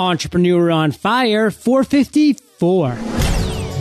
[0.00, 2.94] Entrepreneur on Fire 454.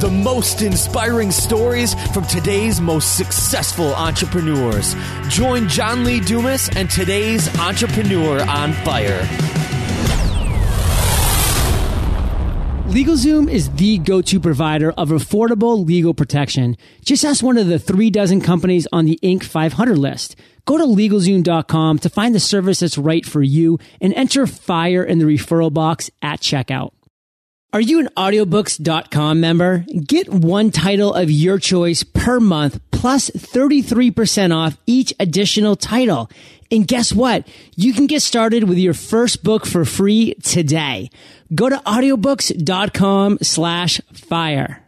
[0.02, 4.96] The most inspiring stories from today's most successful entrepreneurs.
[5.30, 9.69] Join John Lee Dumas and today's Entrepreneur on Fire.
[12.90, 16.76] LegalZoom is the go-to provider of affordable legal protection.
[17.06, 19.44] Just ask one of the three dozen companies on the Inc.
[19.44, 20.36] 500 list.
[20.66, 25.20] Go to LegalZoom.com to find the service that's right for you and enter FIRE in
[25.20, 26.94] the referral box at checkout.
[27.72, 29.86] Are you an audiobooks.com member?
[30.08, 36.32] Get one title of your choice per month plus 33% off each additional title.
[36.72, 37.48] And guess what?
[37.76, 41.10] You can get started with your first book for free today.
[41.54, 44.84] Go to audiobooks.com slash fire.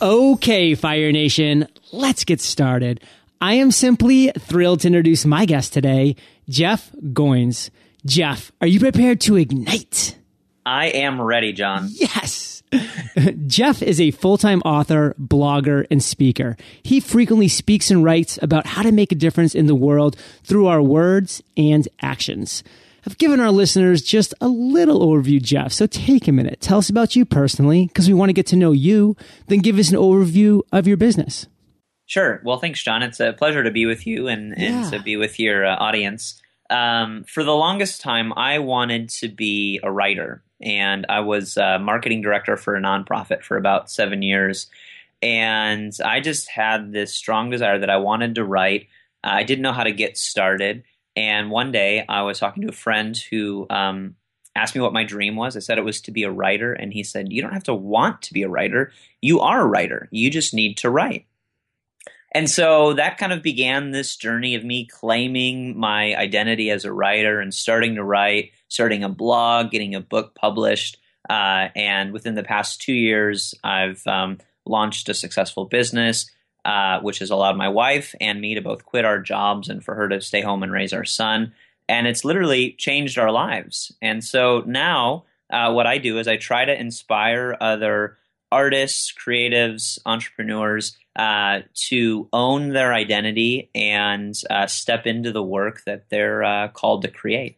[0.00, 3.00] Okay, Fire Nation, let's get started.
[3.40, 6.16] I am simply thrilled to introduce my guest today,
[6.48, 7.70] Jeff Goins.
[8.06, 10.18] Jeff, are you prepared to ignite?
[10.66, 11.88] I am ready, John.
[11.90, 12.53] Yes.
[13.46, 16.56] Jeff is a full time author, blogger, and speaker.
[16.82, 20.66] He frequently speaks and writes about how to make a difference in the world through
[20.66, 22.62] our words and actions.
[23.06, 25.72] I've given our listeners just a little overview, Jeff.
[25.72, 26.60] So take a minute.
[26.62, 29.14] Tell us about you personally, because we want to get to know you.
[29.48, 31.46] Then give us an overview of your business.
[32.06, 32.40] Sure.
[32.44, 33.02] Well, thanks, John.
[33.02, 34.84] It's a pleasure to be with you and, Yeah.
[34.84, 36.40] and to be with your uh, audience.
[36.70, 42.22] Um, for the longest time, I wanted to be a writer, and I was marketing
[42.22, 44.68] director for a nonprofit for about seven years.
[45.22, 48.88] And I just had this strong desire that I wanted to write.
[49.22, 50.84] I didn't know how to get started.
[51.16, 54.16] And one day I was talking to a friend who um,
[54.56, 55.56] asked me what my dream was.
[55.56, 56.72] I said it was to be a writer.
[56.72, 58.92] And he said, You don't have to want to be a writer.
[59.22, 60.08] You are a writer.
[60.10, 61.26] You just need to write.
[62.34, 66.92] And so that kind of began this journey of me claiming my identity as a
[66.92, 70.98] writer and starting to write, starting a blog, getting a book published.
[71.30, 76.28] Uh, and within the past two years, I've um, launched a successful business,
[76.64, 79.94] uh, which has allowed my wife and me to both quit our jobs and for
[79.94, 81.54] her to stay home and raise our son.
[81.88, 83.92] And it's literally changed our lives.
[84.02, 88.18] And so now, uh, what I do is I try to inspire other
[88.50, 96.08] artists, creatives, entrepreneurs uh, to own their identity and uh, step into the work that
[96.10, 97.56] they're uh, called to create.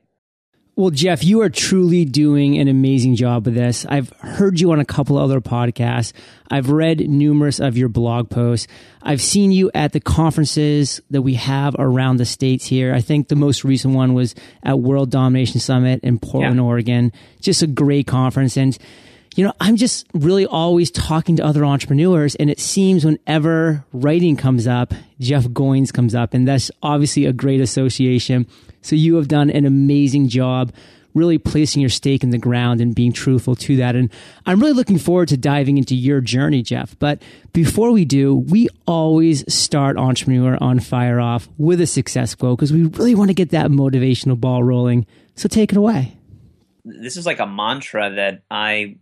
[0.79, 3.87] Well, Jeff, you are truly doing an amazing job with this.
[3.89, 6.13] I've heard you on a couple other podcasts.
[6.51, 8.67] I've read numerous of your blog posts.
[9.01, 12.93] I've seen you at the conferences that we have around the states here.
[12.93, 16.63] I think the most recent one was at World Domination Summit in Portland, Yeah.
[16.63, 17.13] Oregon.
[17.41, 18.59] Just a great conference.
[18.59, 18.77] And
[19.37, 24.37] you know, I'm just really always talking to other entrepreneurs, and it seems whenever writing
[24.37, 28.47] comes up, Jeff Goins comes up, and that's obviously a great association.
[28.81, 30.73] So you have done an amazing job
[31.13, 33.97] really placing your stake in the ground and being truthful to that.
[33.97, 34.11] And
[34.45, 36.97] I'm really looking forward to diving into your journey, Jeff.
[36.99, 42.59] But before we do, we always start Entrepreneur on Fire Off with a success quote
[42.59, 45.07] because we really want to get that motivational ball rolling.
[45.35, 46.17] So take it away.
[46.85, 48.97] This is like a mantra that I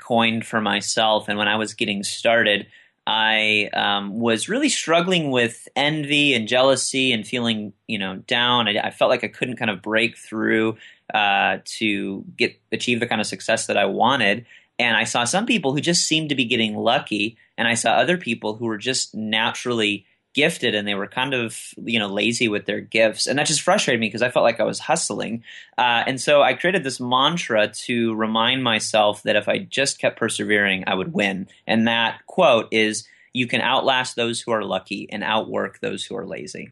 [0.00, 1.28] coined for myself.
[1.28, 2.66] And when I was getting started,
[3.06, 8.68] I um, was really struggling with envy and jealousy and feeling, you know, down.
[8.68, 10.76] I, I felt like I couldn't kind of break through
[11.14, 14.44] uh, to get achieve the kind of success that I wanted.
[14.78, 17.92] And I saw some people who just seemed to be getting lucky, and I saw
[17.92, 20.04] other people who were just naturally
[20.36, 23.62] gifted and they were kind of you know lazy with their gifts and that just
[23.62, 25.42] frustrated me because i felt like i was hustling
[25.78, 30.18] uh, and so i created this mantra to remind myself that if i just kept
[30.18, 35.08] persevering i would win and that quote is you can outlast those who are lucky
[35.10, 36.70] and outwork those who are lazy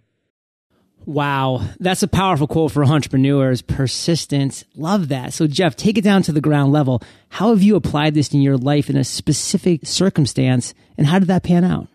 [1.07, 3.61] Wow, that's a powerful quote for entrepreneurs.
[3.61, 4.65] Persistence.
[4.75, 5.35] Love that.
[5.35, 7.03] So, Jeff, take it down to the ground level.
[7.29, 11.29] How have you applied this in your life in a specific circumstance, and how did
[11.29, 11.89] that pan out?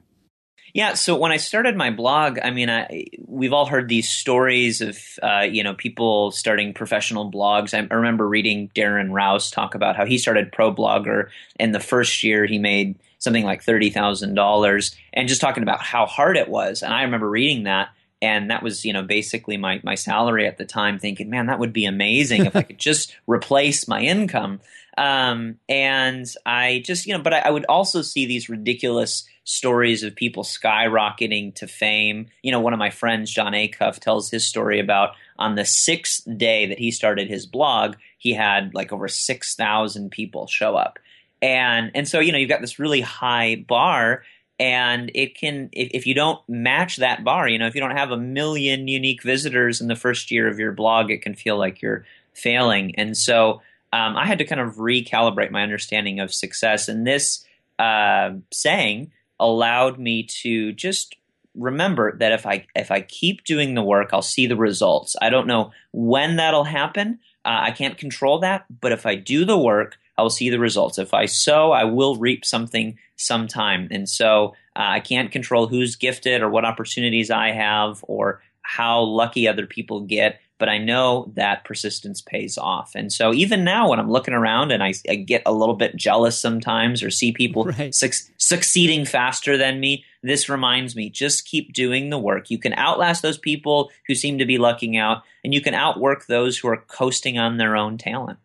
[0.73, 4.81] Yeah, so when I started my blog, I mean, I, we've all heard these stories
[4.81, 7.73] of uh, you know people starting professional blogs.
[7.73, 11.29] I, I remember reading Darren Rowse talk about how he started Pro Blogger,
[11.59, 15.81] and the first year he made something like thirty thousand dollars, and just talking about
[15.81, 16.83] how hard it was.
[16.83, 17.89] And I remember reading that,
[18.21, 20.99] and that was you know basically my my salary at the time.
[20.99, 24.61] Thinking, man, that would be amazing if I could just replace my income.
[24.97, 30.03] Um, and I just you know, but I, I would also see these ridiculous stories
[30.03, 32.27] of people skyrocketing to fame.
[32.43, 36.21] You know, one of my friends, Jon Acuff, tells his story about on the sixth
[36.37, 40.99] day that he started his blog, he had like over 6,000 people show up.
[41.41, 44.23] And, and so, you know, you've got this really high bar
[44.59, 47.97] and it can, if, if you don't match that bar, you know, if you don't
[47.97, 51.57] have a million unique visitors in the first year of your blog, it can feel
[51.57, 52.93] like you're failing.
[52.97, 53.63] And so
[53.93, 56.87] um, I had to kind of recalibrate my understanding of success.
[56.87, 57.43] And this
[57.79, 61.15] uh, saying allowed me to just
[61.55, 65.15] remember that if I if I keep doing the work, I'll see the results.
[65.21, 67.19] I don't know when that'll happen.
[67.45, 70.59] Uh, I can't control that, but if I do the work, I will see the
[70.59, 70.97] results.
[70.97, 73.87] If I sow, I will reap something sometime.
[73.91, 79.01] And so uh, I can't control who's gifted or what opportunities I have or how
[79.01, 82.91] lucky other people get but I know that persistence pays off.
[82.93, 85.95] And so even now, when I'm looking around and I, I get a little bit
[85.95, 87.95] jealous sometimes or see people right.
[87.95, 92.51] su- succeeding faster than me, this reminds me just keep doing the work.
[92.51, 96.27] You can outlast those people who seem to be lucking out, and you can outwork
[96.27, 98.37] those who are coasting on their own talent.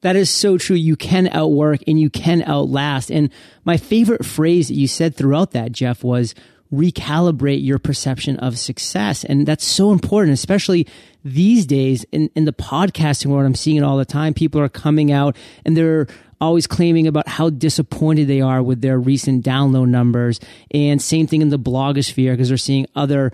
[0.00, 0.76] That is so true.
[0.76, 3.10] You can outwork and you can outlast.
[3.10, 3.30] And
[3.64, 6.34] my favorite phrase that you said throughout that, Jeff, was
[6.72, 9.24] recalibrate your perception of success.
[9.24, 10.86] And that's so important, especially
[11.24, 13.46] these days in, in the podcasting world.
[13.46, 14.34] I'm seeing it all the time.
[14.34, 16.06] People are coming out and they're
[16.40, 20.40] always claiming about how disappointed they are with their recent download numbers.
[20.72, 23.32] And same thing in the blogosphere because they're seeing other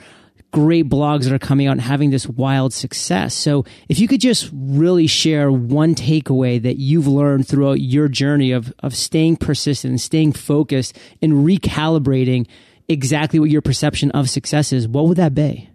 [0.53, 3.35] great blogs that are coming out and having this wild success.
[3.35, 8.53] So if you could just really share one takeaway that you've learned throughout your journey
[8.53, 12.47] of, of staying persistent and staying focused and recalibrating
[12.89, 15.69] exactly what your perception of success is, what would that be?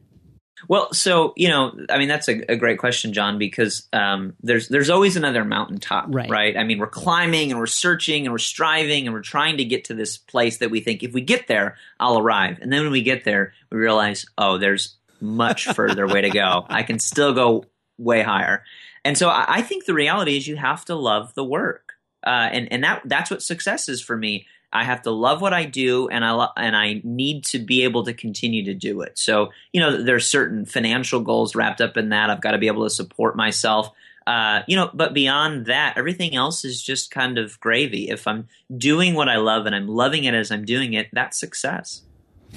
[0.67, 4.67] Well, so you know, I mean, that's a, a great question, John, because um, there's
[4.67, 6.29] there's always another mountaintop, right.
[6.29, 6.57] right?
[6.57, 9.85] I mean, we're climbing and we're searching and we're striving and we're trying to get
[9.85, 12.59] to this place that we think if we get there, I'll arrive.
[12.61, 16.65] And then when we get there, we realize, oh, there's much further way to go.
[16.67, 17.65] I can still go
[17.97, 18.63] way higher.
[19.05, 21.86] And so I, I think the reality is you have to love the work,
[22.25, 24.45] uh, and and that that's what success is for me.
[24.73, 27.83] I have to love what I do, and I lo- and I need to be
[27.83, 29.17] able to continue to do it.
[29.17, 32.29] So you know, there's certain financial goals wrapped up in that.
[32.29, 33.91] I've got to be able to support myself.
[34.25, 38.09] Uh, you know, but beyond that, everything else is just kind of gravy.
[38.09, 41.39] If I'm doing what I love and I'm loving it as I'm doing it, that's
[41.39, 42.01] success.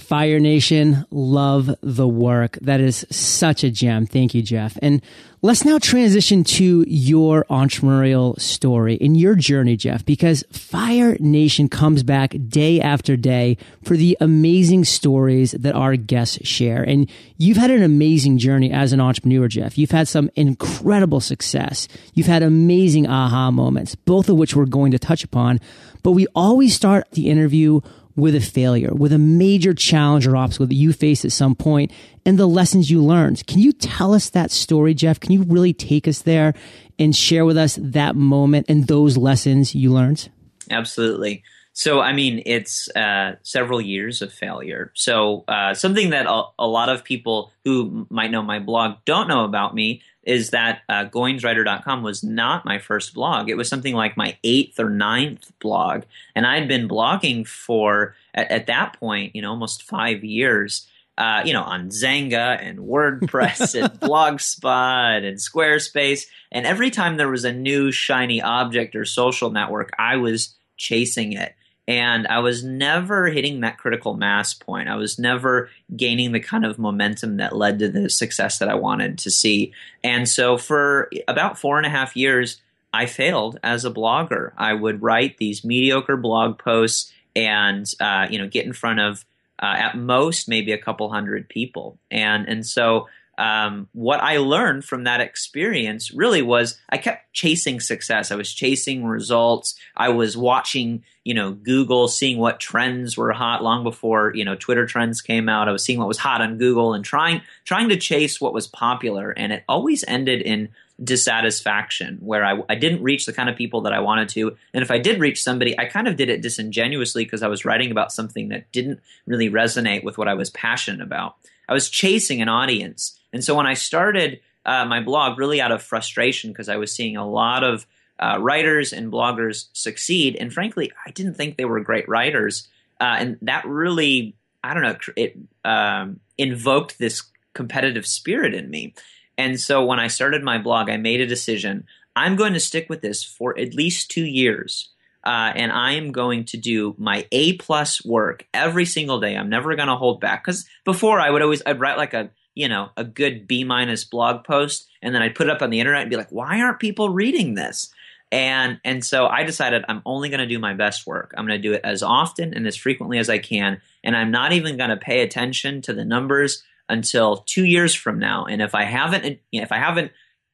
[0.01, 2.59] Fire Nation, love the work.
[2.63, 4.07] That is such a gem.
[4.07, 4.77] Thank you, Jeff.
[4.83, 5.03] And
[5.43, 12.03] let's now transition to your entrepreneurial story and your journey, Jeff, because Fire Nation comes
[12.03, 16.83] back day after day for the amazing stories that our guests share.
[16.83, 19.79] And you've had an amazing journey as an entrepreneur, Jeff.
[19.79, 21.89] You've had some incredible success.
[22.15, 25.61] You've had amazing aha moments, both of which we're going to touch upon.
[26.03, 27.81] But we always start the interview
[28.17, 31.93] with a failure, with a major challenge or obstacle that you faced at some point
[32.27, 33.47] and the lessons you learned.
[33.47, 35.21] Can you tell us that story, Jeff?
[35.21, 36.55] Can you really take us there
[36.99, 40.29] and share with us that moment and those lessons you learned?
[40.71, 41.43] Absolutely.
[41.73, 44.91] So, I mean, it's uh, several years of failure.
[44.95, 49.29] So, uh, something that a, a, lot of people who might know my blog don't
[49.29, 53.49] know about me is that uh, goinswriter.com was not my first blog.
[53.49, 56.03] It was something like my eighth or ninth blog.
[56.35, 60.87] And I had been blogging for, at, at that point, you know, almost five years.
[61.19, 66.25] Uh, you know, on Xanga and WordPress and Blogspot and Squarespace.
[66.51, 71.35] And every time there was a new shiny object or social network, I was chasing
[71.35, 71.55] it
[71.91, 74.89] and I was never hitting that critical mass point.
[74.89, 78.77] I was never gaining the kind of momentum that led to the success that I
[78.77, 79.73] wanted to see.
[80.05, 82.63] And so for about four and a half years,
[82.95, 84.53] I failed as a blogger.
[84.57, 89.25] I would write these mediocre blog posts and uh, you know get in front of
[89.61, 93.09] uh, at most maybe a couple hundred people, and and so
[93.41, 98.31] um, what I learned from that experience really was I kept chasing success.
[98.31, 99.77] I was chasing results.
[99.97, 104.57] I was watching, you know, Google, seeing what trends were hot long before, you know,
[104.57, 105.69] Twitter trends came out.
[105.69, 108.67] I was seeing what was hot on Google and trying trying to chase what was
[108.67, 109.31] popular.
[109.31, 110.69] And it always ended in
[111.03, 114.55] dissatisfaction where I, I didn't reach the kind of people that I wanted to.
[114.75, 117.65] And if I did reach somebody, I kind of did it disingenuously because I was
[117.65, 121.37] writing about something that didn't really resonate with what I was passionate about.
[121.71, 125.73] I was chasing an audience and so when I started uh, my blog, really out
[125.73, 127.87] of frustration because I was seeing a lot of
[128.19, 132.69] uh, writers and bloggers succeed, and frankly, I didn't think they were great writers,
[133.01, 137.23] uh, and that really, I don't know, it um, invoked this
[137.55, 138.95] competitive spirit in me.
[139.39, 141.87] And so when I started my blog, I made a decision.
[142.15, 144.91] I'm going to stick with this for at least two years.
[145.25, 149.37] Uh, and I am going to do my A plus work every single day.
[149.37, 152.31] I'm never going to hold back because before I would always I'd write like a
[152.61, 155.71] you know, a good B minus blog post, and then I'd put it up on
[155.71, 157.91] the internet and be like, why aren't people reading this?
[158.31, 161.33] And and so I decided I'm only going to do my best work.
[161.37, 164.31] I'm going to do it as often and as frequently as I can, and I'm
[164.31, 168.45] not even going to pay attention to the numbers until two years from now.
[168.45, 170.13] And if I haven't, if I haven't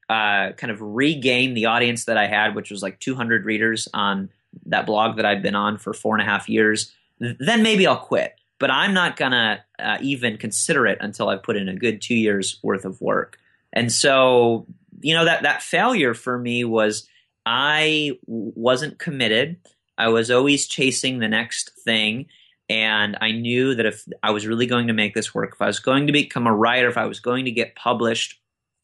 [0.08, 4.30] uh, kind of regain the audience that I had, which was like 200 readers on
[4.66, 7.96] that blog that I'd been on for four and a half years, then maybe I'll
[7.96, 8.38] quit.
[8.58, 12.14] But I'm not gonna uh, even consider it until I've put in a good two
[12.14, 13.38] years worth of work.
[13.72, 14.66] And so,
[15.00, 17.08] you know, that that failure for me was
[17.44, 19.58] I wasn't committed.
[19.98, 22.26] I was always chasing the next thing.
[22.68, 25.66] And I knew that if I was really going to make this work, if I
[25.66, 28.40] was going to become a writer, if I was going to get published,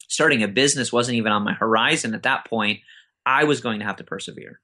[0.07, 2.79] starting a business wasn't even on my horizon at that point,
[3.25, 4.61] I was going to have to persevere.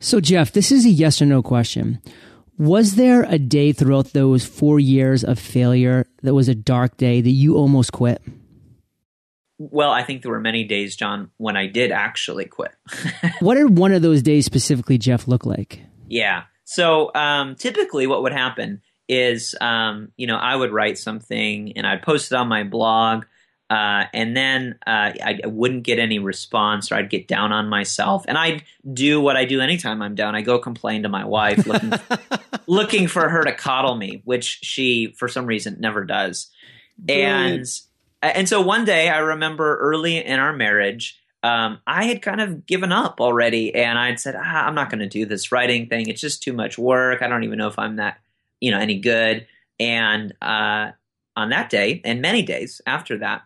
[0.00, 2.00] So, Jeff, this is a yes or no question.
[2.60, 7.22] Was there a day throughout those four years of failure that was a dark day
[7.22, 8.20] that you almost quit?
[9.56, 12.72] Well, I think there were many days, John, when I did actually quit.
[13.40, 15.80] what did one of those days specifically, Jeff, look like?
[16.06, 16.42] Yeah.
[16.64, 21.86] So um, typically, what would happen is, um, you know, I would write something and
[21.86, 23.24] I'd post it on my blog.
[23.70, 28.24] Uh, and then uh, I wouldn't get any response, or I'd get down on myself,
[28.26, 30.34] and I'd do what I do anytime I'm down.
[30.34, 31.92] I go complain to my wife, looking,
[32.66, 36.50] looking for her to coddle me, which she, for some reason, never does.
[37.08, 37.64] And
[38.22, 42.66] and so one day, I remember early in our marriage, um, I had kind of
[42.66, 46.08] given up already, and I'd said, ah, "I'm not going to do this writing thing.
[46.08, 47.22] It's just too much work.
[47.22, 48.18] I don't even know if I'm that,
[48.60, 49.46] you know, any good."
[49.78, 50.90] And uh,
[51.36, 53.44] on that day, and many days after that, uh,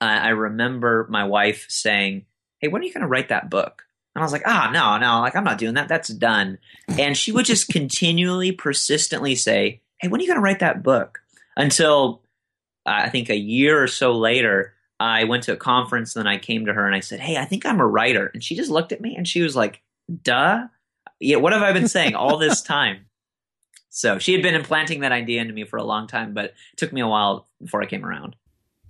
[0.00, 2.24] I remember my wife saying,
[2.58, 4.98] "Hey, when are you going to write that book?" And I was like, "Ah, no,
[4.98, 5.88] no, like I'm not doing that.
[5.88, 10.42] That's done." And she would just continually, persistently say, "Hey, when are you going to
[10.42, 11.20] write that book?"
[11.56, 12.22] Until
[12.86, 16.32] uh, I think a year or so later, I went to a conference and then
[16.32, 18.56] I came to her and I said, "Hey, I think I'm a writer." And she
[18.56, 19.82] just looked at me and she was like,
[20.22, 20.66] "Duh,
[21.18, 23.06] yeah, what have I been saying all this time?"
[23.90, 26.54] So she had been implanting that idea into me for a long time, but it
[26.76, 28.36] took me a while before I came around.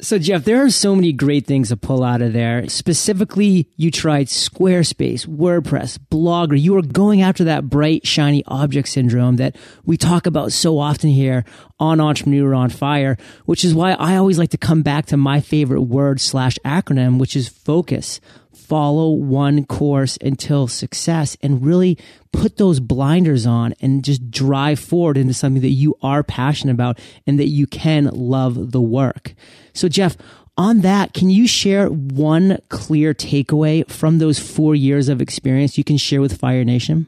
[0.03, 2.69] So, Jeff, there are so many great things to pull out of there.
[2.69, 6.59] Specifically, you tried Squarespace, WordPress, Blogger.
[6.59, 11.11] You were going after that bright, shiny object syndrome that we talk about so often
[11.11, 11.45] here
[11.79, 15.41] on Entrepreneur on Fire, which is why I always like to come back to my
[15.41, 18.21] favorite word slash acronym, which is focus
[18.53, 21.99] follow one course until success and really
[22.33, 26.99] put those blinders on and just drive forward into something that you are passionate about
[27.27, 29.35] and that you can love the work.
[29.73, 30.17] So, Jeff,
[30.57, 35.85] on that, can you share one clear takeaway from those four years of experience you
[35.85, 37.07] can share with Fire Nation?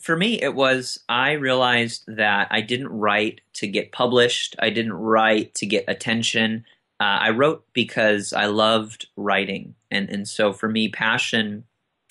[0.00, 4.92] For me, it was I realized that I didn't write to get published, I didn't
[4.92, 6.64] write to get attention.
[7.04, 11.64] Uh, I wrote because I loved writing, and and so for me, passion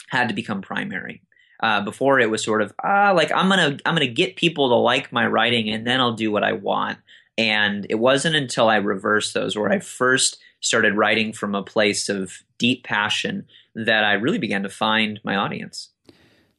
[0.10, 1.24] had to become primary.
[1.64, 4.76] Uh, before it was sort of ah, like I'm gonna I'm gonna get people to
[4.76, 7.00] like my writing, and then I'll do what I want.
[7.40, 12.08] And it wasn't until I reversed those, where I first started writing from a place
[12.08, 15.90] of deep passion, that I really began to find my audience.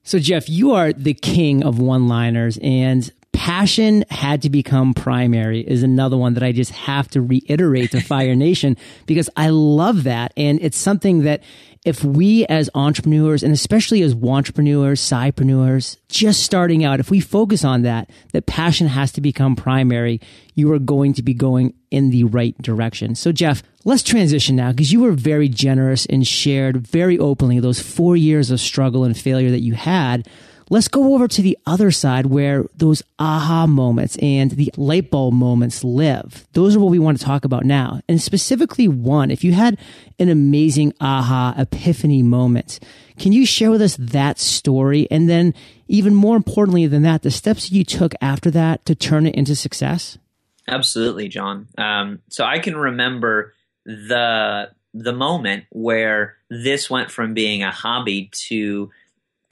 [0.03, 3.13] So, Jeff, you are the king of one liners, and
[3.45, 8.01] passion had to become primary is another one that I just have to reiterate to
[8.01, 8.75] Fire Nation
[9.05, 10.33] because I love that.
[10.35, 11.43] And it's something that
[11.85, 17.67] if we as entrepreneurs and especially as entrepreneurs, sidepreneurs, just starting out, if we focus
[17.67, 20.23] on that, that passion has to become primary,
[20.55, 23.15] you are going to be going in the right direction.
[23.15, 27.79] So Jeff, let's transition now because you were very generous and shared very openly those
[27.79, 30.27] four years of struggle and failure that you had.
[30.71, 35.35] Let's go over to the other side where those aha moments and the light bulb
[35.35, 36.47] moments live.
[36.53, 38.01] Those are what we want to talk about now.
[38.09, 39.79] And specifically one, if you had
[40.19, 42.81] an amazing aha epiphany moment,
[43.19, 45.07] can you share with us that story?
[45.11, 45.55] And then
[45.89, 49.55] even more importantly than that, the steps you took after that to turn it into
[49.55, 50.19] success?
[50.67, 51.69] Absolutely, John.
[51.77, 53.55] Um, so I can remember
[53.85, 58.91] the the moment where this went from being a hobby to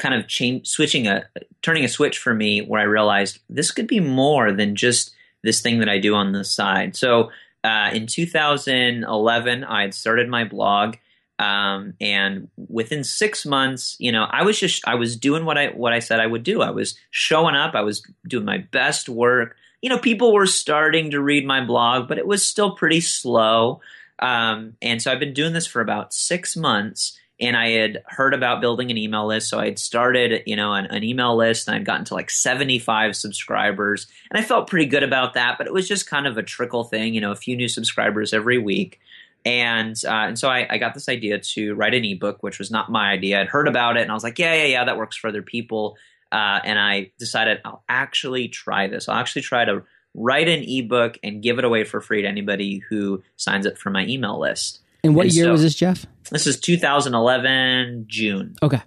[0.03, 1.25] kind of change, switching a,
[1.63, 5.61] turning a switch for me where I realized this could be more than just this
[5.61, 6.97] thing that I do on the side.
[6.97, 7.31] So
[7.63, 10.97] uh, in 2011, I had started my blog.
[11.39, 15.69] Um, and within six months, you know, I was just I was doing what I
[15.69, 16.63] what I said I would do.
[16.63, 17.75] I was showing up.
[17.75, 19.57] I was doing my best work.
[19.81, 23.81] You know, people were starting to read my blog, but it was still pretty slow.
[24.19, 28.35] Um, and so I've been doing this for about six months and I had heard
[28.35, 29.49] about building an email list.
[29.49, 32.31] So I had started, you know, an, an, email list and I'd gotten to like
[32.31, 34.07] 75 subscribers.
[34.31, 36.85] And I felt pretty good about that, but it was just kind of a trickle
[36.85, 39.01] thing, you know, a few new subscribers every week.
[39.45, 42.71] And uh, and so I, I, got this idea to write an ebook, which was
[42.71, 43.41] not my idea.
[43.41, 45.43] I'd heard about it and I was like, yeah, yeah, yeah, that works for other
[45.43, 45.97] people.
[46.31, 49.09] Uh, and I decided I'll actually try this.
[49.09, 49.83] I'll actually try to
[50.15, 53.91] write an ebook and give it away for free to anybody who signs up for
[53.91, 54.79] my email list.
[55.05, 56.07] And what And year so- was this, Jeff?
[56.31, 58.55] This is 2011 June.
[58.63, 58.81] Okay.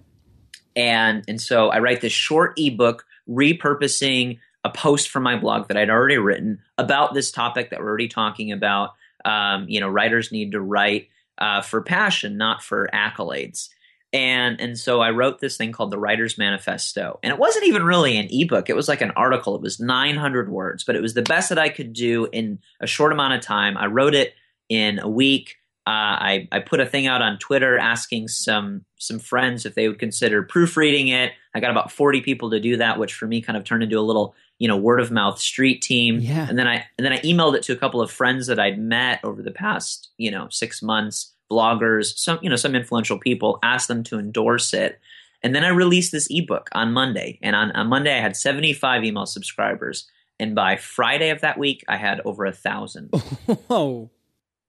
[0.74, 5.76] And and so I write this short ebook repurposing a post from my blog that
[5.76, 8.90] I'd already written about this topic that we're already talking about.
[9.24, 11.08] Um, you know, writers need to write
[11.38, 13.68] uh, for passion, not for accolades.
[14.12, 17.82] And and so I wrote this thing called the Writer's Manifesto, and it wasn't even
[17.84, 18.70] really an ebook.
[18.70, 19.54] It was like an article.
[19.54, 22.86] It was 900 words, but it was the best that I could do in a
[22.86, 23.76] short amount of time.
[23.76, 24.34] I wrote it
[24.68, 25.56] in a week.
[25.86, 29.86] Uh, I, I put a thing out on Twitter asking some some friends if they
[29.86, 31.32] would consider proofreading it.
[31.54, 33.98] I got about 40 people to do that, which for me kind of turned into
[33.98, 36.18] a little you know word of mouth street team.
[36.18, 36.46] Yeah.
[36.48, 38.80] And then I and then I emailed it to a couple of friends that I'd
[38.80, 43.60] met over the past you know six months, bloggers, some you know some influential people,
[43.62, 44.98] asked them to endorse it.
[45.42, 47.38] And then I released this ebook on Monday.
[47.42, 50.10] And on, on Monday I had 75 email subscribers.
[50.40, 53.10] And by Friday of that week, I had over a thousand
[53.68, 54.10] Whoa.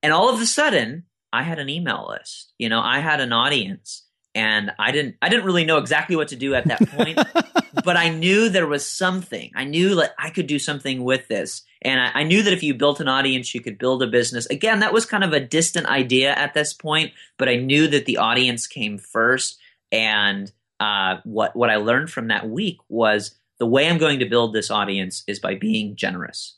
[0.03, 2.53] And all of a sudden i had an email list.
[2.57, 4.03] You know i had an audience
[4.35, 7.17] and i didn't i didn't really know exactly what to do at that point
[7.83, 9.51] but i knew there was something.
[9.55, 11.63] I knew that i could do something with this.
[11.83, 14.45] And I, I knew that if you built an audience you could build a business.
[14.47, 18.05] Again that was kind of a distant idea at this point but i knew that
[18.05, 19.59] the audience came first.
[19.91, 24.29] And uh, what what i learned from that week was the way i'm going to
[24.29, 26.57] build this audience is by being generous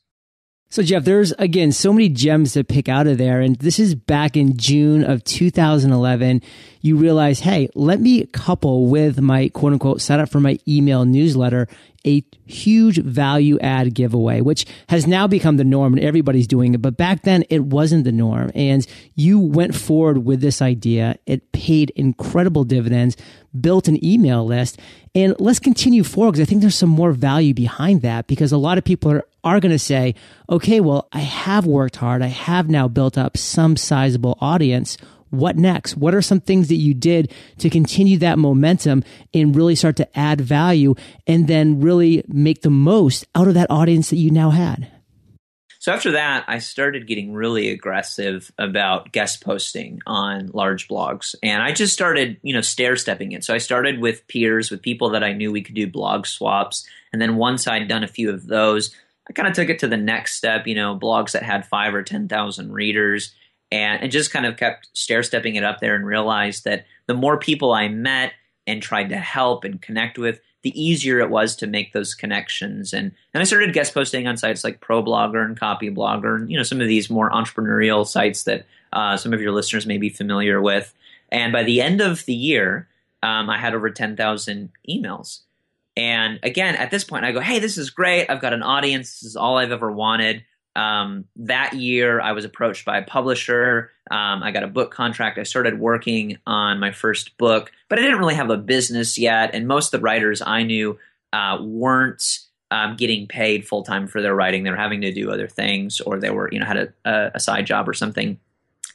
[0.72, 3.42] So, Jeff, there's again so many gems to pick out of there.
[3.42, 6.44] And this is back in June of 2011.
[6.82, 11.68] You realize, hey, let me couple with my quote unquote setup for my email newsletter
[12.06, 16.82] a huge value add giveaway, which has now become the norm and everybody's doing it.
[16.82, 18.52] But back then it wasn't the norm.
[18.56, 21.18] And you went forward with this idea.
[21.26, 23.18] It paid incredible dividends,
[23.60, 24.80] built an email list.
[25.14, 28.58] And let's continue forward because I think there's some more value behind that because a
[28.58, 30.16] lot of people are, are going to say,
[30.50, 32.22] okay, well, I have worked hard.
[32.22, 34.98] I have now built up some sizable audience.
[35.30, 35.98] What next?
[35.98, 40.18] What are some things that you did to continue that momentum and really start to
[40.18, 40.96] add value
[41.28, 44.92] and then really make the most out of that audience that you now had?
[45.82, 51.36] So after that, I started getting really aggressive about guest posting on large blogs.
[51.42, 53.46] And I just started, you know, stair stepping it.
[53.46, 56.86] So I started with peers, with people that I knew we could do blog swaps.
[57.14, 58.94] And then once I'd done a few of those,
[59.30, 61.94] I kind of took it to the next step, you know, blogs that had five
[61.94, 63.34] or 10,000 readers.
[63.72, 67.14] And, and just kind of kept stair stepping it up there and realized that the
[67.14, 68.34] more people I met
[68.66, 72.94] and tried to help and connect with, the easier it was to make those connections.
[72.94, 76.64] And and I started guest posting on sites like ProBlogger and Copyblogger, and you know
[76.64, 80.62] some of these more entrepreneurial sites that uh, some of your listeners may be familiar
[80.62, 80.94] with.
[81.32, 82.88] And by the end of the year,
[83.24, 85.40] um, I had over ten thousand emails.
[85.96, 88.30] And again, at this point, I go, "Hey, this is great!
[88.30, 89.20] I've got an audience.
[89.20, 90.44] This is all I've ever wanted."
[90.80, 93.92] Um, that year, I was approached by a publisher.
[94.10, 95.38] Um, I got a book contract.
[95.38, 99.54] I started working on my first book, but I didn't really have a business yet.
[99.54, 100.98] And most of the writers I knew
[101.34, 102.24] uh, weren't
[102.72, 104.64] um, getting paid full time for their writing.
[104.64, 107.40] They were having to do other things, or they were, you know, had a, a,
[107.40, 108.40] side job or something.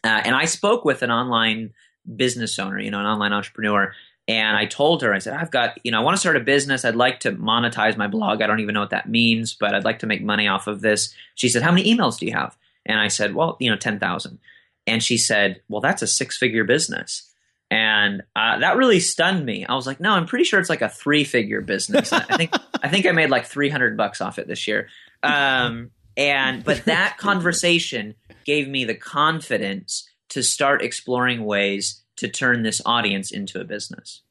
[0.03, 1.75] Uh, and I spoke with an online
[2.17, 3.93] business owner, you know, an online entrepreneur,
[4.27, 6.41] and I told her, I said, I've got, you know, I want to start a
[6.41, 6.85] business.
[6.85, 8.41] I'd like to monetize my blog.
[8.41, 10.81] I don't even know what that means, but I'd like to make money off of
[10.81, 11.15] this.
[11.35, 12.57] She said, How many emails do you have?
[12.87, 14.39] And I said, Well, you know, 10,000.
[14.87, 17.31] And she said, Well, that's a six figure business.
[17.71, 19.67] And uh, that really stunned me.
[19.67, 22.11] I was like, No, I'm pretty sure it's like a three figure business.
[22.13, 24.89] I think I think I made like 300 bucks off it this year.
[25.23, 32.63] Um, and but that conversation gave me the confidence to start exploring ways to turn
[32.63, 34.23] this audience into a business.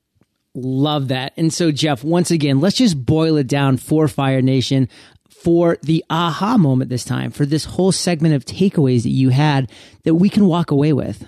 [0.55, 1.33] Love that.
[1.35, 4.87] And so, Jeff, once again, let's just boil it down for Fire Nation
[5.29, 9.69] for the aha moment this time, for this whole segment of takeaways that you had
[10.03, 11.25] that we can walk away with.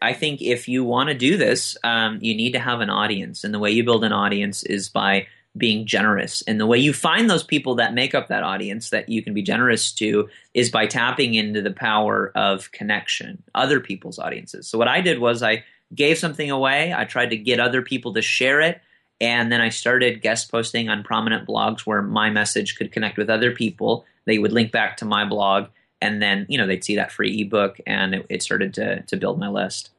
[0.00, 3.44] I think if you want to do this, um, you need to have an audience.
[3.44, 5.26] And the way you build an audience is by
[5.58, 6.42] being generous.
[6.42, 9.34] And the way you find those people that make up that audience that you can
[9.34, 14.68] be generous to is by tapping into the power of connection, other people's audiences.
[14.68, 16.94] So what I did was I gave something away.
[16.94, 18.80] I tried to get other people to share it.
[19.20, 23.28] And then I started guest posting on prominent blogs where my message could connect with
[23.28, 24.06] other people.
[24.26, 25.68] They would link back to my blog
[26.00, 29.16] and then, you know, they'd see that free ebook and it, it started to, to
[29.16, 29.90] build my list.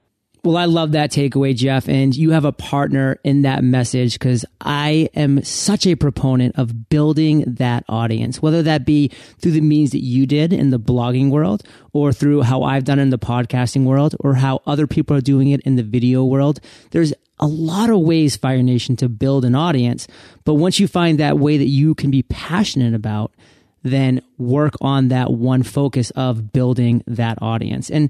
[0.41, 1.89] Well, I love that takeaway, Jeff.
[1.89, 6.87] And you have a partner in that message because I am such a proponent of
[6.89, 11.29] building that audience, whether that be through the means that you did in the blogging
[11.29, 15.21] world or through how I've done in the podcasting world or how other people are
[15.21, 16.61] doing it in the video world.
[16.91, 20.07] There's a lot of ways, Fire Nation, to build an audience.
[20.45, 23.33] But once you find that way that you can be passionate about,
[23.83, 27.89] then work on that one focus of building that audience.
[27.89, 28.09] And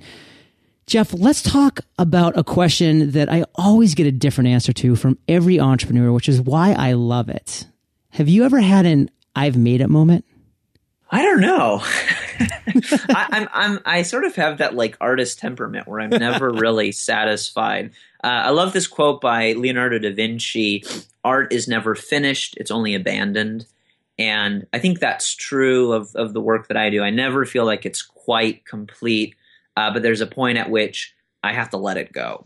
[0.89, 5.19] Jeff, let's talk about a question that I always get a different answer to from
[5.27, 7.67] every entrepreneur, which is why I love it.
[8.09, 10.25] Have you ever had an I've made it moment?
[11.11, 11.81] I don't know.
[12.39, 16.91] I, I'm, I'm, I sort of have that like artist temperament where I'm never really
[16.91, 17.91] satisfied.
[18.23, 20.83] Uh, I love this quote by Leonardo da Vinci
[21.23, 23.67] Art is never finished, it's only abandoned.
[24.17, 27.03] And I think that's true of, of the work that I do.
[27.03, 29.35] I never feel like it's quite complete
[29.79, 32.45] uh, but there's a point at which I have to let it go.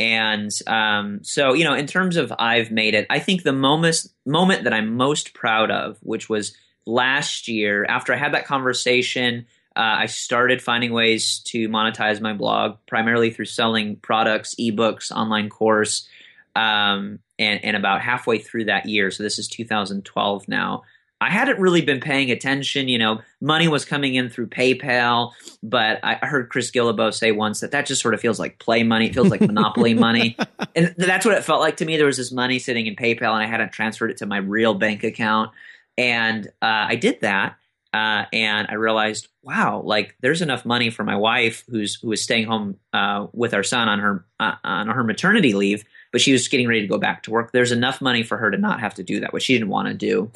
[0.00, 4.04] And um, so, you know, in terms of I've made it, I think the moment
[4.26, 9.46] moment that I'm most proud of, which was last year, after I had that conversation,
[9.76, 15.50] uh, I started finding ways to monetize my blog, primarily through selling products, ebooks, online
[15.50, 16.08] course.
[16.56, 20.82] Um, and, and about halfway through that year, so this is 2012 now,
[21.22, 22.88] I hadn't really been paying attention.
[22.88, 25.32] You know, money was coming in through PayPal,
[25.62, 28.82] but I heard Chris Guillebeau say once that that just sort of feels like play
[28.82, 29.06] money.
[29.06, 30.36] It feels like monopoly money.
[30.74, 31.96] And that's what it felt like to me.
[31.96, 34.74] There was this money sitting in PayPal and I hadn't transferred it to my real
[34.74, 35.52] bank account.
[35.96, 37.56] And uh, I did that.
[37.94, 42.22] Uh, and I realized, wow, like there's enough money for my wife who's who was
[42.22, 46.32] staying home uh, with our son on her uh, on her maternity leave, but she
[46.32, 47.52] was getting ready to go back to work.
[47.52, 49.88] There's enough money for her to not have to do that, which she didn't want
[49.88, 50.30] to do.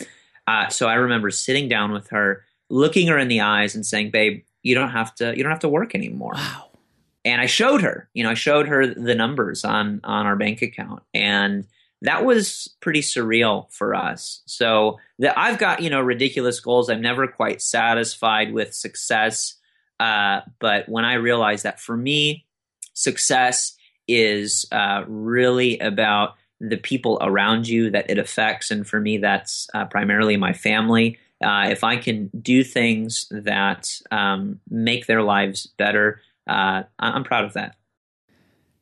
[0.46, 4.10] Uh, so I remember sitting down with her, looking her in the eyes, and saying,
[4.10, 5.36] "Babe, you don't have to.
[5.36, 6.70] You don't have to work anymore." Wow.
[7.24, 8.08] And I showed her.
[8.14, 11.66] You know, I showed her the numbers on on our bank account, and
[12.02, 14.42] that was pretty surreal for us.
[14.46, 16.88] So that I've got you know ridiculous goals.
[16.88, 19.54] I'm never quite satisfied with success.
[19.98, 22.44] Uh, but when I realized that for me,
[22.92, 28.70] success is uh, really about the people around you that it affects.
[28.70, 31.18] And for me, that's uh, primarily my family.
[31.44, 37.44] Uh, if I can do things that um, make their lives better, uh, I'm proud
[37.44, 37.76] of that.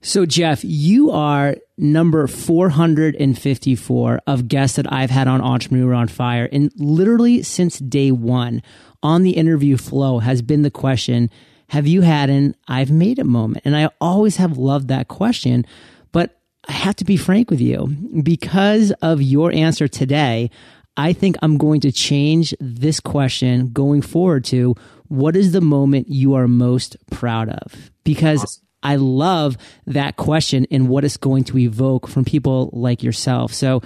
[0.04, 6.46] So, Jeff, you are number 454 of guests that I've had on Entrepreneur on Fire.
[6.52, 8.62] And literally since day one
[9.02, 11.30] on the interview flow has been the question
[11.68, 13.62] Have you had an I've made it moment?
[13.64, 15.64] And I always have loved that question.
[16.68, 17.86] I have to be frank with you
[18.22, 20.50] because of your answer today.
[20.96, 24.76] I think I'm going to change this question going forward to
[25.08, 27.90] what is the moment you are most proud of?
[28.04, 28.64] Because awesome.
[28.82, 33.52] I love that question and what it's going to evoke from people like yourself.
[33.52, 33.82] So,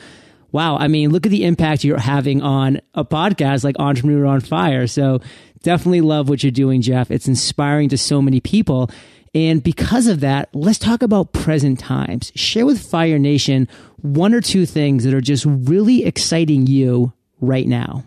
[0.53, 0.77] wow.
[0.77, 4.87] I mean, look at the impact you're having on a podcast like Entrepreneur on Fire.
[4.87, 5.21] So,
[5.63, 7.11] definitely love what you're doing, Jeff.
[7.11, 8.91] It's inspiring to so many people.
[9.35, 12.33] And because of that, let's talk about present times.
[12.35, 13.69] Share with Fire Nation
[13.99, 18.05] one or two things that are just really exciting you right now.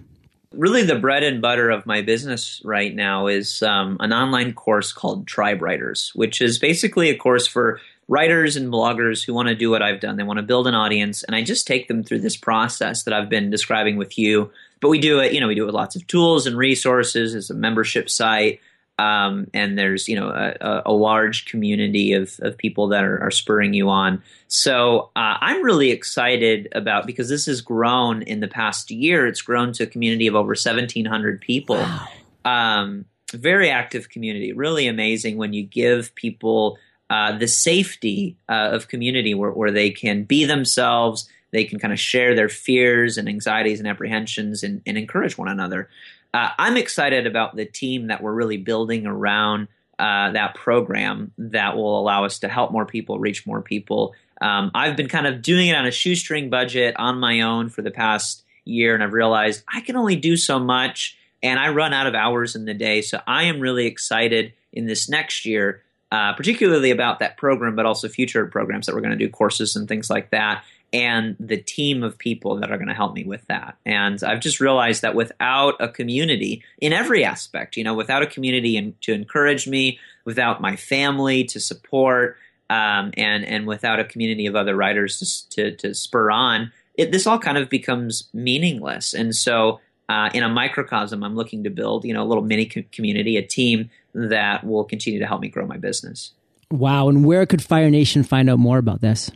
[0.53, 4.91] Really, the bread and butter of my business right now is um, an online course
[4.91, 9.55] called Tribe Writers, which is basically a course for writers and bloggers who want to
[9.55, 10.17] do what I've done.
[10.17, 13.13] They want to build an audience, and I just take them through this process that
[13.13, 14.51] I've been describing with you.
[14.79, 17.35] But we do it, you know, we do it with lots of tools and resources.
[17.35, 18.59] It's a membership site.
[18.99, 23.31] Um, and there's you know a, a, large community of, of people that are, are
[23.31, 24.21] spurring you on.
[24.47, 29.25] So uh, I'm really excited about because this has grown in the past year.
[29.25, 31.77] It's grown to a community of over 1,700 people.
[31.77, 32.07] Wow.
[32.45, 34.53] Um, very active community.
[34.53, 36.77] Really amazing when you give people
[37.11, 41.29] uh, the safety uh, of community where, where they can be themselves.
[41.51, 45.49] They can kind of share their fears and anxieties and apprehensions and, and encourage one
[45.49, 45.89] another
[46.33, 49.67] uh, I'm excited about the team that we're really building around
[49.99, 54.15] uh, that program that will allow us to help more people, reach more people.
[54.41, 57.81] Um, I've been kind of doing it on a shoestring budget on my own for
[57.81, 61.93] the past year, and I've realized I can only do so much, and I run
[61.93, 63.01] out of hours in the day.
[63.01, 67.85] So I am really excited in this next year, uh, particularly about that program, but
[67.85, 71.57] also future programs that we're going to do, courses and things like that and the
[71.57, 73.77] team of people that are going to help me with that.
[73.85, 78.27] And I've just realized that without a community in every aspect, you know, without a
[78.27, 82.37] community and to encourage me, without my family to support,
[82.69, 87.11] um, and and without a community of other writers to to, to spur on, it,
[87.11, 89.13] this all kind of becomes meaningless.
[89.13, 92.65] And so, uh, in a microcosm, I'm looking to build, you know, a little mini
[92.65, 96.33] community, a team that will continue to help me grow my business.
[96.69, 97.09] Wow!
[97.09, 99.31] And where could Fire Nation find out more about this?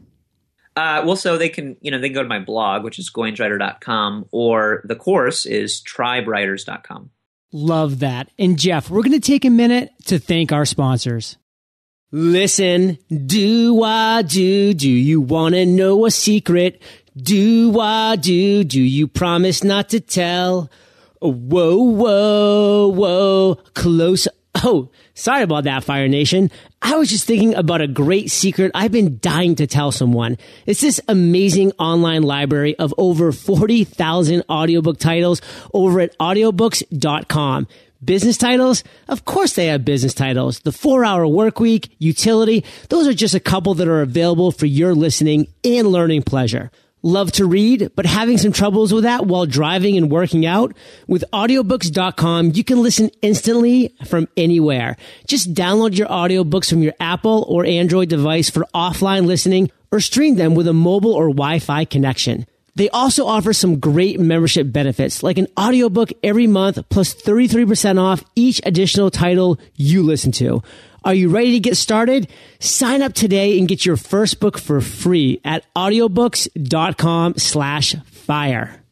[0.76, 3.10] Uh, well, so they can, you know, they can go to my blog, which is
[3.10, 7.12] goinswriter.com, or the course is tribewriters.com.
[7.54, 8.30] Love that.
[8.38, 11.38] And Jeff, we're going to take a minute to thank our sponsors.
[12.12, 14.74] Listen, do I do?
[14.74, 16.82] Do you want to know a secret?
[17.16, 18.66] Do I do?
[18.66, 20.70] Do you promise not to tell?
[21.22, 24.28] Whoa, whoa, whoa, close.
[24.68, 26.50] Oh, sorry about that, Fire Nation.
[26.82, 30.40] I was just thinking about a great secret I've been dying to tell someone.
[30.66, 35.40] It's this amazing online library of over 40,000 audiobook titles
[35.72, 37.68] over at audiobooks.com.
[38.04, 38.84] Business titles?
[39.08, 40.62] Of course they have business titles.
[40.62, 44.66] The four hour work week, utility, those are just a couple that are available for
[44.66, 46.72] your listening and learning pleasure.
[47.06, 50.76] Love to read, but having some troubles with that while driving and working out?
[51.08, 54.98] With audiobooks.com, you can listen instantly from anywhere.
[55.28, 60.34] Just download your audiobooks from your Apple or Android device for offline listening or stream
[60.34, 62.48] them with a mobile or Wi-Fi connection.
[62.74, 68.24] They also offer some great membership benefits, like an audiobook every month plus 33% off
[68.36, 70.64] each additional title you listen to.
[71.06, 72.28] Are you ready to get started?
[72.60, 78.84] Sign up today and get your first book for free at audiobooks.com slash fire.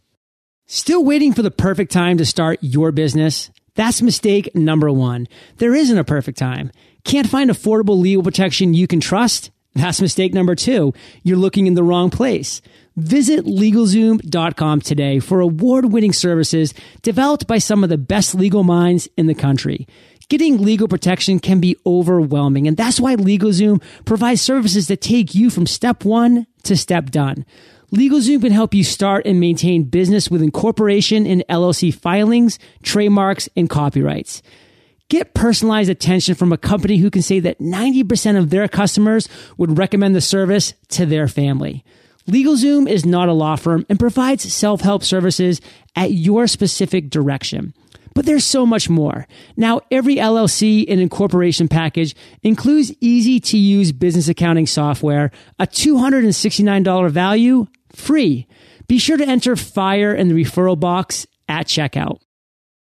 [0.68, 3.50] Still waiting for the perfect time to start your business?
[3.74, 5.28] That's mistake number one.
[5.58, 6.72] There isn't a perfect time.
[7.04, 9.50] Can't find affordable legal protection you can trust?
[9.74, 10.94] That's mistake number two.
[11.24, 12.62] You're looking in the wrong place.
[12.96, 19.08] Visit LegalZoom.com today for award winning services developed by some of the best legal minds
[19.18, 19.88] in the country.
[20.30, 25.50] Getting legal protection can be overwhelming, and that's why LegalZoom provides services that take you
[25.50, 27.46] from step one to step done.
[27.94, 33.70] LegalZoom can help you start and maintain business with incorporation and LLC filings, trademarks, and
[33.70, 34.42] copyrights.
[35.10, 39.78] Get personalized attention from a company who can say that 90% of their customers would
[39.78, 41.84] recommend the service to their family.
[42.28, 45.62] LegalZoom is not a law firm and provides self-help services
[45.96, 47.76] at your specific direction.
[48.14, 49.28] But there's so much more.
[49.58, 57.10] Now, every LLC and incorporation package includes easy to use business accounting software, a $269
[57.10, 58.48] value, free.
[58.88, 62.20] Be sure to enter FIRE in the referral box at checkout.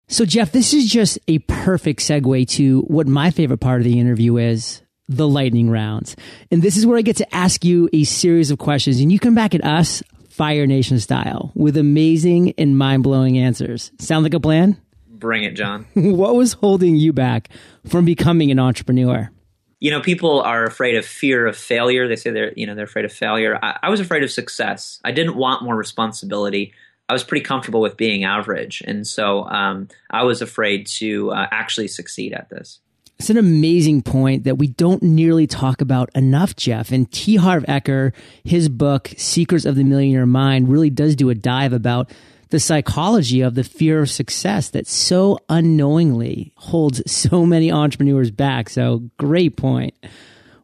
[0.09, 3.99] So, Jeff, this is just a perfect segue to what my favorite part of the
[3.99, 6.17] interview is the lightning rounds.
[6.51, 9.19] And this is where I get to ask you a series of questions, and you
[9.19, 13.91] come back at us, Fire Nation style, with amazing and mind blowing answers.
[13.99, 14.81] Sound like a plan?
[15.19, 15.87] Bring it, John.
[15.95, 17.49] what was holding you back
[17.87, 19.31] from becoming an entrepreneur?
[19.79, 22.09] You know, people are afraid of fear of failure.
[22.09, 23.59] They say they're, you know, they're afraid of failure.
[23.63, 25.01] I, I was afraid of success.
[25.05, 26.73] I didn't want more responsibility.
[27.09, 31.47] I was pretty comfortable with being average, and so um, I was afraid to uh,
[31.53, 32.81] actually succeed at this.
[33.19, 36.93] It's an amazing point that we don't nearly talk about enough, Jeff.
[36.93, 37.37] And T.
[37.37, 38.13] Harv Eker,
[38.45, 42.11] his book, Secrets of the Millionaire Mind, really does do a dive about
[42.51, 48.71] the psychology of the fear of success that so unknowingly holds so many entrepreneurs back.
[48.71, 49.95] So, great point.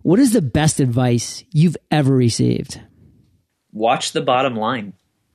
[0.03, 2.81] What is the best advice you've ever received?
[3.73, 4.93] Watch the bottom line.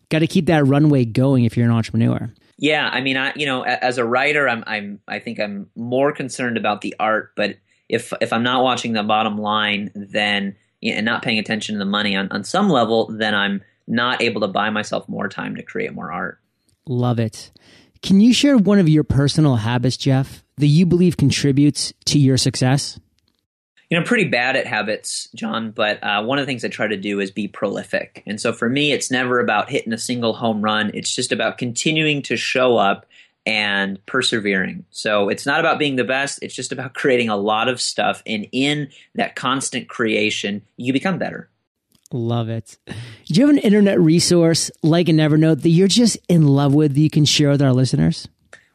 [0.09, 2.31] Got to keep that runway going if you're an entrepreneur.
[2.57, 6.11] Yeah, I mean, I you know, as a writer, I'm I'm I think I'm more
[6.11, 7.57] concerned about the art, but
[7.87, 11.75] if if I'm not watching the bottom line, then you know, and not paying attention
[11.75, 15.27] to the money on on some level, then I'm not able to buy myself more
[15.27, 16.39] time to create more art.
[16.87, 17.51] Love it.
[18.01, 22.37] Can you share one of your personal habits, Jeff, that you believe contributes to your
[22.37, 22.99] success?
[23.89, 26.67] you know, I'm pretty bad at habits, John, but uh, one of the things I
[26.67, 28.21] try to do is be prolific.
[28.25, 30.91] And so for me, it's never about hitting a single home run.
[30.93, 33.05] It's just about continuing to show up
[33.45, 34.83] and persevering.
[34.91, 38.21] So it's not about being the best, it's just about creating a lot of stuff.
[38.25, 41.49] And in that constant creation, you become better.
[42.11, 42.77] Love it.
[42.85, 42.93] Do
[43.39, 46.99] you have an internet resource like a Evernote that you're just in love with that
[46.99, 48.27] you can share with our listeners?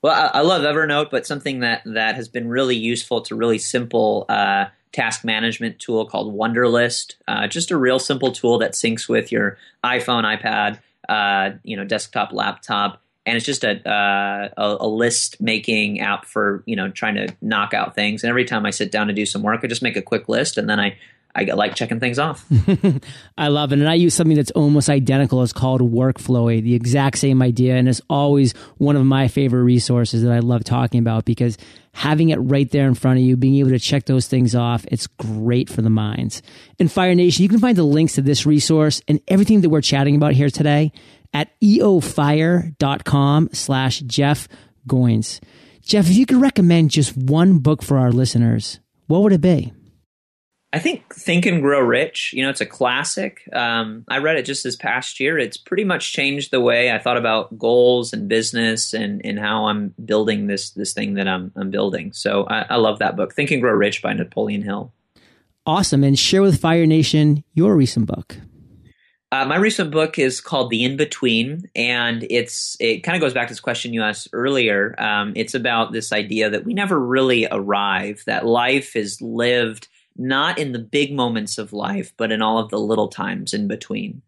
[0.03, 3.35] Well, I, I love Evernote, but something that, that has been really useful It's a
[3.35, 7.15] really simple uh, task management tool called Wunderlist.
[7.27, 11.85] Uh, just a real simple tool that syncs with your iPhone, iPad, uh, you know,
[11.85, 16.91] desktop, laptop, and it's just a, uh, a, a list making app for you know
[16.91, 18.23] trying to knock out things.
[18.23, 20.29] And every time I sit down to do some work, I just make a quick
[20.29, 20.97] list, and then I
[21.35, 22.45] I like checking things off.
[23.39, 23.79] I love it.
[23.79, 25.43] And I use something that's almost identical.
[25.43, 27.77] It's called Workflowy, the exact same idea.
[27.77, 31.57] And it's always one of my favorite resources that I love talking about because
[31.95, 34.85] having it right there in front of you, being able to check those things off,
[34.89, 36.43] it's great for the minds.
[36.79, 39.81] In Fire Nation, you can find the links to this resource and everything that we're
[39.81, 40.93] chatting about here today
[41.33, 44.49] at eofire.com slash Jeff
[44.87, 45.41] Goins.
[45.81, 49.73] Jeff, if you could recommend just one book for our listeners, what would it be?
[50.75, 53.47] I think Think and Grow Rich, you know, it's a classic.
[53.53, 55.39] Um, I read it just this past year.
[55.39, 59.67] It's pretty much changed the way I thought about goals and business and, and how
[59.67, 62.13] I'm building this this thing that I'm, I'm building.
[62.15, 64.95] So I, I love that book, Think and Grow Rich by Napoleon Hill.
[65.67, 66.03] Awesome.
[66.03, 68.39] And share with Fire Nation your recent book.
[69.31, 73.33] Uh, my recent book is called The In Between, and it's it kind of goes
[73.33, 74.95] back to this question you asked earlier.
[74.99, 80.59] Um, it's about this idea that we never really arrive, that life is lived not
[80.59, 84.23] in the big moments of life, but in all of the little times in between.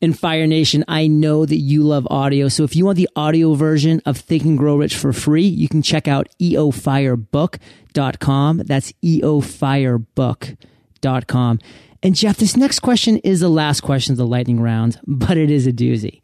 [0.00, 2.48] In Fire Nation, I know that you love audio.
[2.48, 5.68] So if you want the audio version of Think and Grow Rich for free, you
[5.68, 8.58] can check out eofirebook.com.
[8.58, 11.58] That's eofirebook.com.
[12.02, 15.50] And Jeff, this next question is the last question of the lightning round, but it
[15.50, 16.20] is a doozy.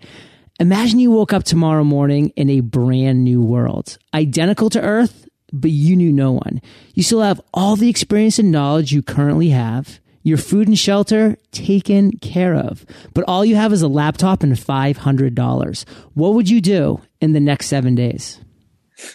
[0.61, 5.22] Imagine you woke up tomorrow morning in a brand new world, identical to Earth,
[5.53, 6.61] but you knew no one.
[6.95, 11.37] You still have all the experience and knowledge you currently have, your food and shelter
[11.51, 15.85] taken care of, but all you have is a laptop and $500.
[16.15, 18.41] What would you do in the next seven days?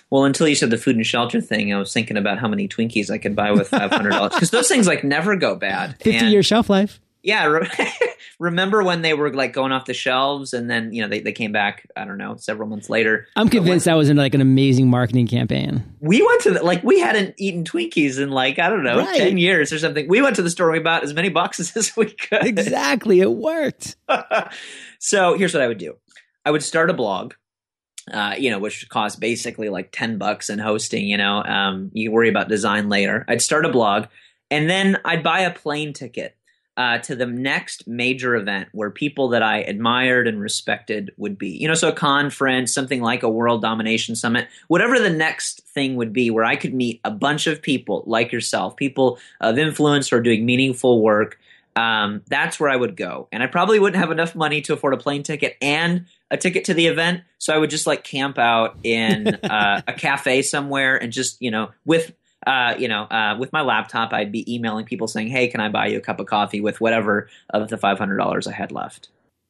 [0.10, 2.68] Well, until you said the food and shelter thing, I was thinking about how many
[2.68, 5.92] Twinkies I could buy with five hundred dollars because those things like never go bad.
[6.02, 7.00] Fifty and, year shelf life.
[7.28, 7.70] Yeah, re-
[8.40, 11.34] remember when they were like going off the shelves, and then you know they, they
[11.34, 11.86] came back.
[11.98, 13.28] I don't know, several months later.
[13.36, 15.84] I'm convinced that was in like an amazing marketing campaign.
[16.00, 19.18] We went to the, like we hadn't eaten Twinkies in like I don't know right.
[19.18, 20.08] ten years or something.
[20.08, 20.72] We went to the store.
[20.72, 22.46] We bought as many boxes as we could.
[22.46, 23.98] Exactly, it worked.
[25.00, 25.98] so here's what I would do.
[26.46, 27.34] I would start a blog
[28.14, 32.10] uh, you know, which costs basically like 10 bucks in hosting, you know, um, you
[32.10, 33.26] worry about design later.
[33.28, 34.06] I'd start a blog
[34.50, 36.37] and then I'd buy a plane ticket
[36.78, 41.50] uh, to the next major event where people that I admired and respected would be.
[41.50, 45.96] You know, so a conference, something like a world domination summit, whatever the next thing
[45.96, 50.14] would be, where I could meet a bunch of people like yourself, people of influence
[50.14, 51.40] or doing meaningful work.
[51.76, 53.28] Um, that's where I would go.
[53.32, 56.66] And I probably wouldn't have enough money to afford a plane ticket and a ticket
[56.66, 57.22] to the event.
[57.40, 61.50] So I would just like camp out in uh, a cafe somewhere and just, you
[61.50, 62.14] know, with
[62.48, 65.70] uh, you know, uh, with my laptop, I'd be emailing people saying, "Hey, can I
[65.70, 68.72] buy you a cup of coffee with whatever of the five hundred dollars I had
[68.72, 69.10] left?"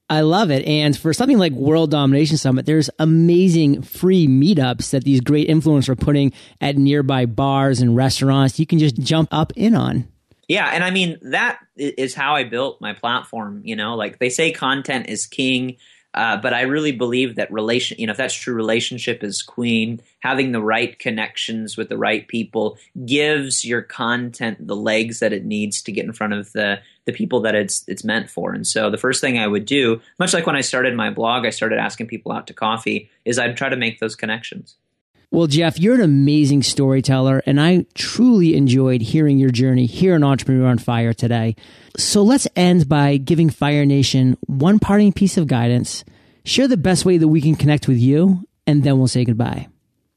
[0.09, 0.65] I love it.
[0.65, 5.89] And for something like World Domination Summit, there's amazing free meetups that these great influencers
[5.89, 6.31] are putting
[6.61, 8.57] at nearby bars and restaurants.
[8.57, 10.07] You can just jump up in on.
[10.47, 13.61] Yeah, and I mean that is how I built my platform.
[13.65, 15.75] You know, like they say, content is king.
[16.17, 20.01] Uh, but I really believe that relation, you know, if that's true, relationship is queen.
[20.21, 25.45] Having the right connections with the right people gives your content the legs that it
[25.45, 28.51] needs to get in front of the the people that it's it's meant for.
[28.51, 31.45] And so the first thing I would do, much like when I started my blog,
[31.45, 34.75] I started asking people out to coffee, is I'd try to make those connections.
[35.29, 40.23] Well, Jeff, you're an amazing storyteller, and I truly enjoyed hearing your journey here on
[40.23, 41.57] Entrepreneur on Fire today.
[41.97, 46.05] So let's end by giving Fire Nation one parting piece of guidance.
[46.45, 49.67] Share the best way that we can connect with you, and then we'll say goodbye.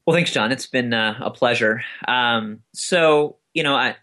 [0.05, 0.51] Well, thanks, John.
[0.53, 1.83] It's been uh, a pleasure.
[2.07, 3.97] Um, so, you know, I,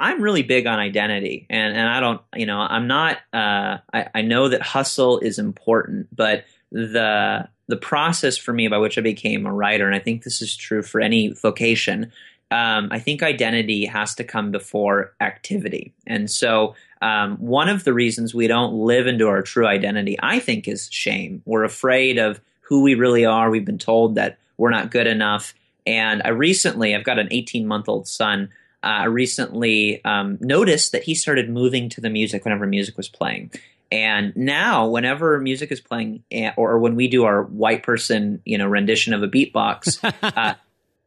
[0.00, 3.18] I'm really big on identity, and, and I don't, you know, I'm not.
[3.34, 8.76] Uh, I, I know that hustle is important, but the the process for me by
[8.76, 12.12] which I became a writer, and I think this is true for any vocation.
[12.50, 17.94] Um, I think identity has to come before activity, and so um, one of the
[17.94, 21.40] reasons we don't live into our true identity, I think, is shame.
[21.46, 23.48] We're afraid of who we really are.
[23.48, 25.54] We've been told that we're not good enough.
[25.86, 28.50] And I recently, I've got an 18 month old son.
[28.84, 33.08] Uh, I recently um, noticed that he started moving to the music whenever music was
[33.08, 33.50] playing.
[33.92, 38.56] And now, whenever music is playing, eh, or when we do our white person, you
[38.56, 39.98] know, rendition of a beatbox,
[40.34, 40.54] uh,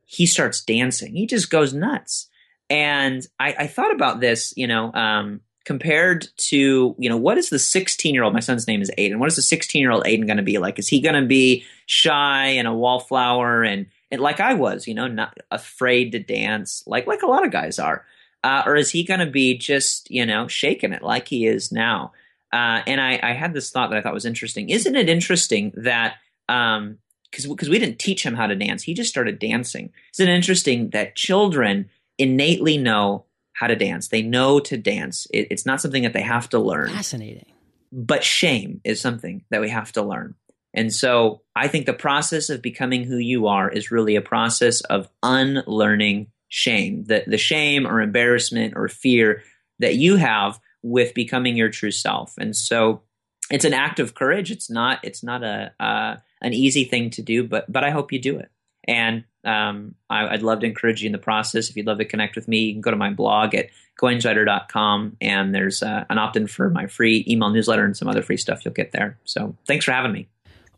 [0.06, 1.15] he starts dancing.
[1.15, 2.30] He just goes nuts.
[2.69, 7.50] And I, I thought about this, you know, um, compared to, you know, what is
[7.50, 8.36] the 16 year old?
[8.36, 9.17] My son's name is Aiden.
[9.17, 10.78] What is the 16 year old Aiden going to be like?
[10.78, 14.93] Is he going to be shy and a wallflower and, and like I was, you
[14.93, 18.06] know, not afraid to dance, like like a lot of guys are,
[18.43, 21.71] uh, or is he going to be just, you know, shaking it like he is
[21.71, 22.12] now?
[22.56, 24.70] Uh, and I, I, had this thought that I thought was interesting.
[24.70, 26.15] Isn't it interesting that
[26.48, 29.91] um, because because we didn't teach him how to dance, he just started dancing.
[30.13, 34.08] Isn't it interesting that children innately know how to dance?
[34.08, 35.28] They know to dance.
[35.34, 36.91] It, it's not something that they have to learn.
[36.91, 37.52] Fascinating.
[37.91, 40.36] But shame is something that we have to learn.
[40.74, 44.80] And so I think the process of becoming who you are is really a process
[44.80, 47.04] of unlearning shame.
[47.04, 49.43] The, the shame or embarrassment or fear
[49.80, 52.38] that you have with becoming your true self.
[52.38, 53.02] And so
[53.50, 54.52] it's an act of courage.
[54.52, 58.12] It's not it's not a uh, an easy thing to do, but but I hope
[58.12, 58.50] you do it.
[58.88, 61.70] And um, I, would love to encourage you in the process.
[61.70, 63.70] If you'd love to connect with me, you can go to my blog at
[64.00, 68.22] goinswriter.com and there's uh, an opt in for my free email newsletter and some other
[68.22, 69.18] free stuff you'll get there.
[69.24, 70.28] So thanks for having me.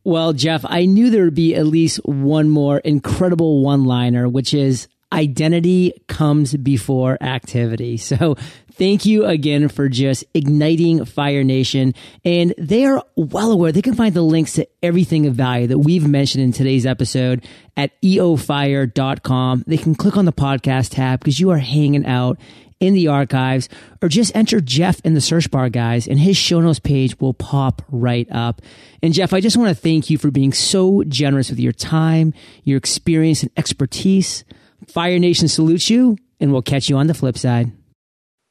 [0.05, 4.53] Well, Jeff, I knew there would be at least one more incredible one liner, which
[4.53, 7.97] is identity comes before activity.
[8.07, 8.37] So
[8.77, 11.93] thank you again for just igniting Fire Nation.
[12.23, 15.79] And they are well aware they can find the links to everything of value that
[15.79, 19.63] we've mentioned in today's episode at eofire.com.
[19.67, 22.39] They can click on the podcast tab because you are hanging out
[22.79, 23.69] in the archives
[24.01, 27.33] or just enter Jeff in the search bar, guys, and his show notes page will
[27.33, 28.61] pop right up.
[29.01, 32.33] And Jeff, I just want to thank you for being so generous with your time,
[32.63, 34.43] your experience, and expertise.
[34.87, 37.71] Fire Nation salutes you, and we'll catch you on the flip side.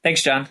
[0.07, 0.47] Thanks, John.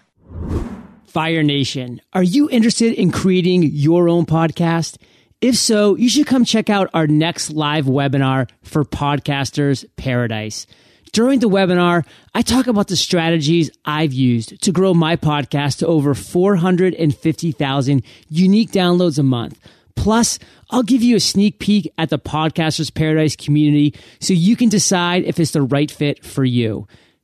[1.05, 4.97] Fire Nation, are you interested in creating your own podcast?
[5.39, 10.67] If so, you should come check out our next live webinar for Podcasters Paradise.
[11.13, 15.87] During the webinar, I talk about the strategies I've used to grow my podcast to
[15.87, 19.57] over 450,000 unique downloads a month.
[19.95, 20.37] Plus,
[20.69, 25.23] I'll give you a sneak peek at the Podcasters Paradise community so you can decide
[25.23, 26.89] if it's the right fit for you.